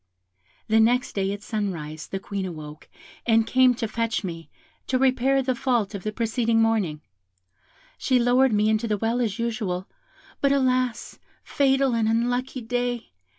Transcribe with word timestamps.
The 0.67 0.79
next 0.79 1.13
day 1.13 1.31
at 1.31 1.43
sunrise 1.43 2.07
the 2.07 2.17
Queen 2.19 2.43
awoke 2.43 2.89
and 3.27 3.45
came 3.45 3.75
to 3.75 3.87
fetch 3.87 4.23
me, 4.23 4.49
to 4.87 4.97
repair 4.97 5.43
the 5.43 5.53
fault 5.53 5.93
of 5.93 6.01
the 6.01 6.11
preceding 6.11 6.59
morning; 6.59 7.01
she 7.99 8.17
lowered 8.17 8.51
me 8.51 8.67
into 8.67 8.87
the 8.87 8.97
well 8.97 9.21
as 9.21 9.37
usual, 9.37 9.87
but 10.41 10.51
alas, 10.51 11.19
fatal 11.43 11.93
and 11.93 12.07
unlucky 12.09 12.61
day! 12.61 13.11